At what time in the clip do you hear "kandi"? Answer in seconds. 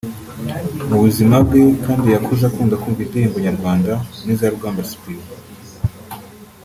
1.85-2.07